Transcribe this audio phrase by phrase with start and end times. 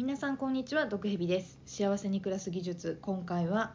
[0.00, 1.60] 皆さんこんにちは毒蛇です。
[1.66, 2.98] 幸せに暮らす技術。
[3.02, 3.74] 今回は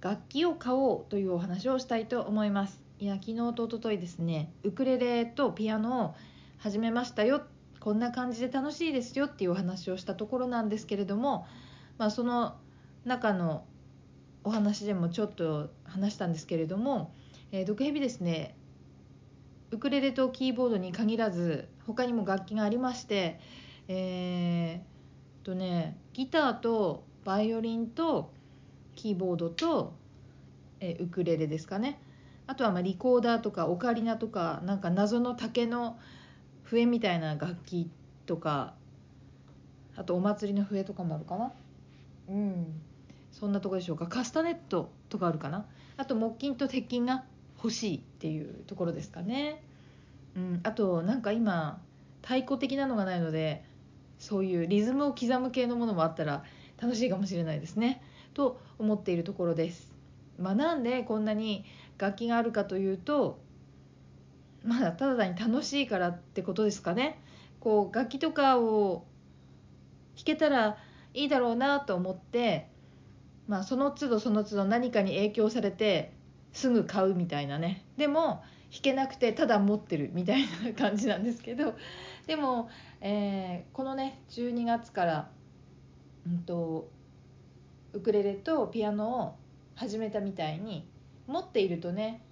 [0.00, 2.80] 楽器を買おうというお話をしたいと思います。
[2.98, 6.14] いや昨日と一昨日ですねウクレレとピアノを
[6.56, 7.42] 始めましたよ。
[7.80, 11.46] こんな感じで楽しいですよっていうお話をしたところなんですけれども
[11.98, 12.56] まあその
[13.04, 13.66] 中の
[14.42, 17.12] お話でもちょっと話したんですけれども、
[17.52, 18.56] えー、毒蛇ですね
[19.70, 23.38] ウクレレとキーボードに限らず他にも楽器がありまして
[23.88, 24.95] えー、
[25.46, 28.32] とねギターとバイオリンと
[28.96, 29.94] キーボードと、
[30.80, 32.00] えウクレレですかね。
[32.46, 35.98] あとはまリコーダーとかオカリナとかなんか謎の竹の
[36.62, 37.90] 笛みたいな楽器
[38.24, 38.74] とか
[39.96, 41.52] あとお祭りの笛とかもあるかな。
[42.28, 42.80] うん。
[43.32, 44.06] そんなとこでしょうか。
[44.06, 45.66] カスタネットとかあるかな。
[45.96, 47.24] あと木琴と鉄琴が
[47.56, 49.62] 欲しいっていうところですかね。
[50.34, 50.60] うん。
[50.64, 51.80] あとなんか今
[52.22, 53.64] 太鼓的なのがないので
[54.18, 56.44] そういうリズムを刻む系のものもあったら
[56.80, 58.02] 楽しいかもしれないですね
[58.34, 59.90] と思っているところです。
[60.38, 61.64] まあ、なんでこんなに
[61.98, 63.40] 楽器があるかというと
[64.62, 67.20] まあただ単に楽しいからってことですかね。
[67.60, 69.06] こう楽器とかを
[70.16, 70.76] 弾けたら
[71.14, 72.68] いいだろうなと思って、
[73.48, 76.12] まあ、その都度その都度何かに影響されて
[76.52, 81.74] すぐ買うみたいなねでも弾けなくてただ持ってるみたいな感じなんですけど
[82.26, 82.68] でも、
[83.00, 85.30] えー、このね12月から、
[86.26, 86.90] うんと、
[87.92, 89.36] ウクレレとピアノを
[89.74, 90.88] 始めたみたいに
[91.26, 92.22] 持っているとね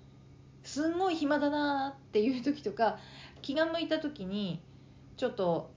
[0.62, 2.98] すんごい暇だなっていう時とか
[3.40, 4.60] 気が向いた時に
[5.16, 5.70] ちょっと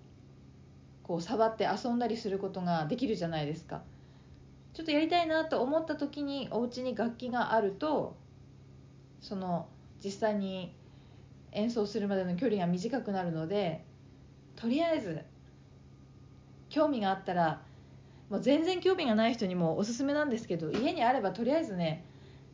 [1.03, 3.81] こう触って遊んだりすることができるじゃないですか。
[4.73, 8.15] ちょっとやりたいなと思った時にお家に楽器があると
[9.21, 9.67] その
[10.03, 10.75] 実際に
[11.51, 13.86] 演奏するまでの距離が短くなるので
[14.57, 15.21] とりあえず
[16.69, 17.61] 興味があったら
[18.29, 22.03] もう全然興味がない人にもおすすめなんですけど家にあればとりあえずね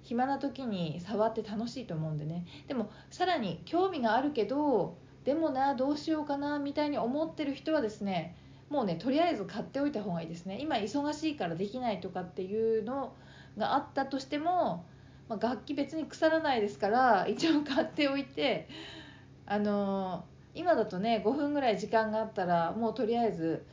[0.03, 2.45] 暇な時に触って楽しいと思うんでね。
[2.67, 8.36] でもさらに興味があるけどでもなどうしようかなみたいに思ってる人はですね
[8.69, 10.59] もうねとりあえず買っておいた方がいいですね。
[10.59, 13.13] 今忙しいからできないとかっていうの
[13.58, 14.86] があったとしても、
[15.30, 18.67] まあ、楽器別に腐らないですから一応買っておいて
[19.45, 20.25] あの
[20.55, 23.65] 今だとね5分ぐらい時間があったらもうとりあえず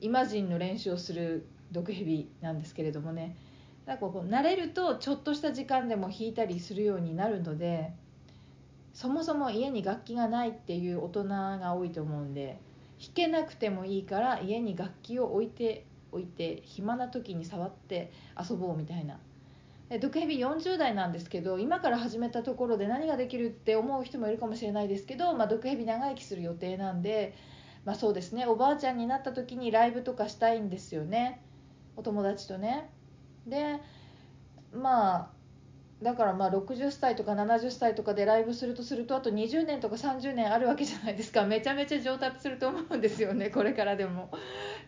[0.00, 3.36] イマジンの練習をする毒蛇なんですけれどもね。
[3.86, 7.92] なんかこう慣れるとちょっとした時間でも弾いたりするようになるので
[8.92, 12.60] そもそも家に楽器がないっていう大人が多いと思うんで
[13.00, 19.18] 弾けなくてもいいから家に楽器を置いておいて暇な時に触って遊ぼうみたいな。
[19.98, 27.34] 毒蛇40代なんですけど今から始めたところで何ができるって思う人もいるかもしれないですけど、まあ、毒蛇長生きする予定なんで、
[27.84, 28.46] まあ、そうですね。
[28.46, 31.42] おばあちゃんになった時にライブとかしたいんですよね。
[31.96, 32.90] お友達とね。
[33.46, 33.80] で
[34.72, 35.30] まあ
[36.02, 41.44] だからまあ60歳とか70歳とかでライブするとするとあと20年とか30年あるわけじゃないですか。
[41.44, 43.50] めちゃめちゃ上達すると思うんですよね。
[43.50, 44.30] これからでも。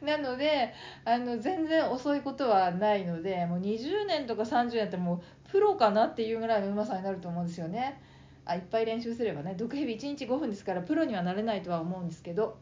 [0.03, 0.73] なので
[1.05, 8.03] あの全然遅いことはないのでもう20年とか30年ってもうプロかなっていうぐらいのうまさになると思うんですよね。
[8.45, 12.59] あいっぱい練習すればね毒蛇1日5分ですからプロにはなれないとは思うんですけど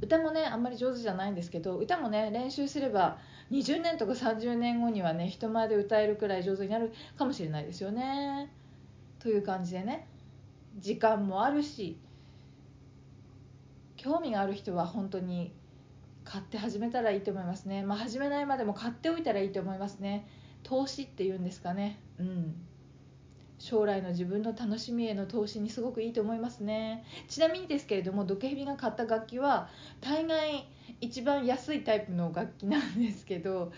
[0.00, 3.18] 歌もねあんまり上手じゃないんですけど歌もね練習すれば
[3.50, 8.50] 20年とか30年後にはね人前で歌えるくらい上手になるかもしれないですよね。
[9.18, 10.08] という感じでね
[10.78, 11.98] 時間もあるし
[13.96, 15.52] 興味がある人は本当に
[16.30, 17.82] 買って始めたらいいと思いますね。
[17.82, 20.28] まあ、始めないまでも買っておいたらいいと思いますね。
[20.62, 21.98] 投資っていうんですかね。
[22.20, 22.54] うん。
[23.58, 29.68] 将来の自分の楽しみへの投資にすごくいいと思いますねちなみにですけれどもドケヘビが買った楽器は
[30.00, 30.66] 大概
[31.02, 33.70] 一番安いタイプの楽器なんですけど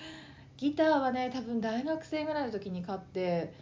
[0.56, 3.52] ギターはね多分大学生ぐらいの時に買って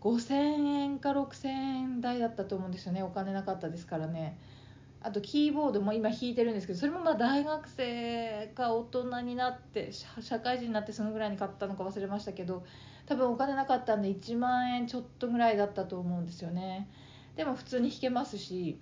[0.00, 4.36] 5000円か6000円台だったと思うんですよねお金なかったですからね
[5.00, 12.64] あとキーボードも今弾いてるんですけどそれもまあ大学生か大人になって社会人になってそのぐらいに買ったのか忘れましたけど
[13.06, 16.88] 多分お金なかったんで1万円ちょっとぐらいだったと思うんですよね。
[17.36, 18.80] でも普通に弾けますし、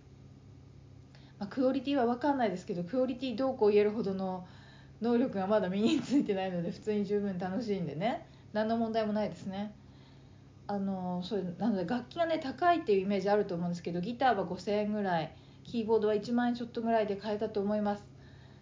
[1.38, 4.46] まあ、クオリティは分かんないですけどクオリティどうこう言えるほどの
[5.02, 8.26] 能力がまだ身についてないので普通に十分楽しいんでね。
[8.54, 9.74] 何の問題もないですね。
[10.66, 15.32] あのそれなので楽器がね高いっていうイメージあると思うんですけどギターは5000円ぐらい
[15.66, 18.04] キーボードは1万円ちょっとぐらいで買えたと思います。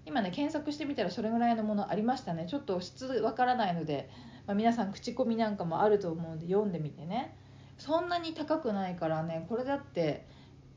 [0.07, 2.47] 今ね検索してみたらそれぐらいのものありましたね。
[2.49, 4.09] ちょっと質わからないので
[4.47, 7.35] まあ、皆さん口コミなんかもあると思うんで読んでみてね。
[7.79, 10.27] そんなに高くないからねこれだって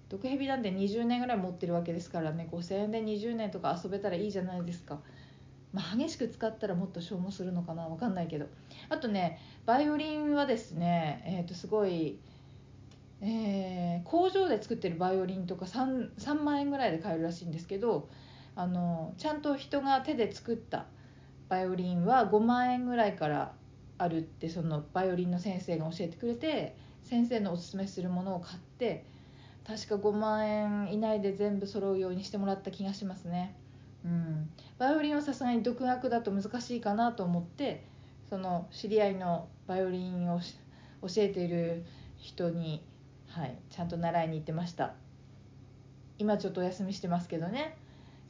[0.10, 2.48] 毒蛇なんて20年ぐらい持ってるわけですからね。
[2.52, 5.00] 5000円で20年とか遊べたらいいじゃないですか。
[5.74, 8.48] まあ、激しく使ったらもっと消耗するのかな分かんないけど。
[8.90, 12.20] あとねバイオリンはですね、えー、とすごい、
[13.22, 18.10] えー、工場で作ってるバイオリンとか 3, 3万円ぐらいで買えるらしいんですけど
[18.56, 20.86] あのちゃんと人が手で作った
[21.50, 23.54] バイオリンは5万円ぐらいから
[23.98, 29.06] あるってそのバイオリンの先生が教えてくれて先生のおすすめするものを買って
[29.66, 33.56] 確か5万円以内で全部揃うようにしてもらった気がしますね。
[34.06, 37.84] うん、バイオリンはさすがに独学だと難しいかなと思って
[38.30, 41.84] その知り合いのバイオリンを教えている
[42.18, 42.84] 人に、
[43.28, 44.94] はい、ちゃんと習いに行ってました。
[46.18, 47.78] 今ちょっとお休みしてますけどね。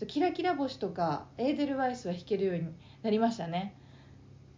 [0.07, 2.67] キラキラ星とかエーデルワイスは弾けるように
[3.01, 3.75] なりましたね。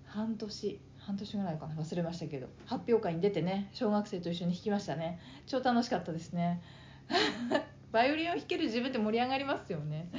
[0.06, 2.47] 半年半年ぐらいかな忘れましたけど。
[2.65, 5.19] 発表会に出てね小学生と一緒に弾きましたね。
[5.45, 6.62] 超楽しかったですね。
[7.91, 10.09] バイオリンを弾ける自分って盛り上がりますよね。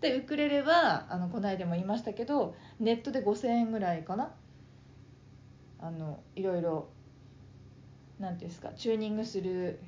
[0.00, 4.32] でウクレレはあのこの間も言いましたけどネットで5000円ぐらいかな。
[5.78, 6.88] あのいろいろ
[8.18, 9.80] 何ていうんですかチューニングする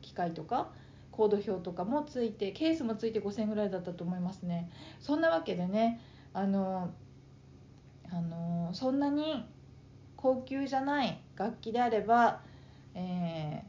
[0.00, 0.70] 機械とか
[1.10, 4.70] コード表とかもついてケースもついて5000円ぐらいだったと思いますね。
[5.00, 6.00] そんなわけでね
[6.32, 6.92] あの
[8.10, 9.44] あのそんなに
[10.16, 12.40] 高級じゃない楽器であれば、
[12.94, 13.68] えー、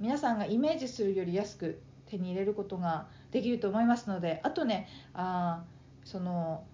[0.00, 5.64] 皆さんがイメージするより安く手に入れることができると思いますのであとねあ
[6.04, 6.64] その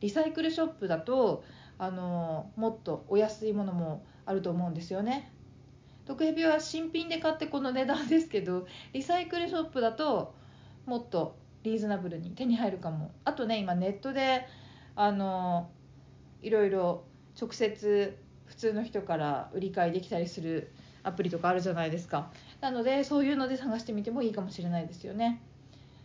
[0.00, 1.44] リサイクルショップだと
[1.78, 5.32] あのもっとお安いものもあると思うんですよね。
[6.06, 10.34] 毒蛇は新品で買ってこの値段ですけどリサイクルショップだと
[10.86, 13.10] もっとリーズナブルに手に入るかも。
[13.24, 14.46] あとね今ネットで
[14.94, 15.68] あの
[16.42, 17.04] いろいろ
[17.40, 18.16] 直接
[18.46, 20.70] 普通の人から売り買いできたりする
[21.02, 22.30] アプリとかあるじゃないですか。
[22.60, 25.42] なのでそういうので探してみてもいいかもしれないですよね。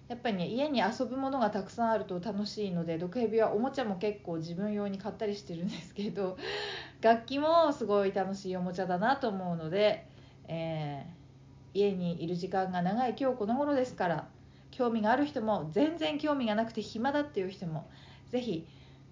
[0.07, 6.37] やっぱりね家に遊ぶものがたくさんあると楽しいので毒蛇はおもちゃも結構自分用に買ったりしてるんですけど
[7.01, 10.05] 楽器もすごい楽しいおもちゃだなと思うので、
[10.47, 14.27] えー、家にいる時間が長い今日この頃ですから
[14.69, 17.87] 興味がある人も全然興味がなくて暇だっていう人も
[18.29, 18.67] 是非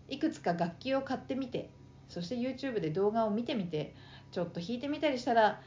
[0.09, 1.69] いくつか楽器を買ってみて
[2.07, 3.95] そして YouTube で動画を見てみて
[4.31, 5.59] ちょっと弾いてみたりしたら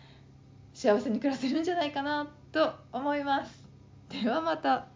[0.72, 3.64] 幸せに暮らせるんじゃないかなと思います。
[4.10, 4.95] ではまた。